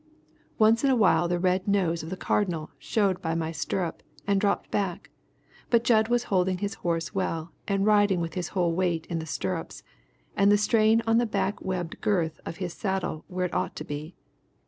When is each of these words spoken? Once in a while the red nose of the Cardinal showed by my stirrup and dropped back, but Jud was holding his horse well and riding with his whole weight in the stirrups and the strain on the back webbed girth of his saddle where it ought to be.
Once 0.57 0.83
in 0.83 0.89
a 0.89 0.95
while 0.95 1.27
the 1.27 1.37
red 1.37 1.67
nose 1.67 2.01
of 2.01 2.09
the 2.09 2.17
Cardinal 2.17 2.71
showed 2.79 3.21
by 3.21 3.35
my 3.35 3.51
stirrup 3.51 4.01
and 4.25 4.41
dropped 4.41 4.71
back, 4.71 5.11
but 5.69 5.83
Jud 5.83 6.07
was 6.07 6.23
holding 6.33 6.57
his 6.57 6.73
horse 6.81 7.13
well 7.13 7.51
and 7.67 7.85
riding 7.85 8.19
with 8.19 8.33
his 8.33 8.47
whole 8.57 8.73
weight 8.73 9.05
in 9.11 9.19
the 9.19 9.27
stirrups 9.27 9.83
and 10.35 10.51
the 10.51 10.57
strain 10.57 11.03
on 11.05 11.19
the 11.19 11.27
back 11.27 11.61
webbed 11.61 12.01
girth 12.01 12.39
of 12.47 12.57
his 12.57 12.73
saddle 12.73 13.25
where 13.27 13.45
it 13.45 13.53
ought 13.53 13.75
to 13.75 13.83
be. 13.85 14.15